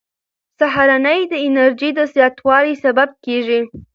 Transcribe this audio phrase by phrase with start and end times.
[0.59, 3.61] سهارنۍ د انرژۍ د زیاتوالي سبب کېږي.